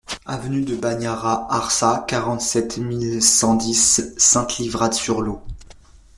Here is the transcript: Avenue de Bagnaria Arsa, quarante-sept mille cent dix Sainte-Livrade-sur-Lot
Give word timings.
Avenue 0.25 0.63
de 0.65 0.75
Bagnaria 0.75 1.45
Arsa, 1.51 2.03
quarante-sept 2.07 2.79
mille 2.79 3.21
cent 3.21 3.53
dix 3.53 4.01
Sainte-Livrade-sur-Lot 4.17 5.43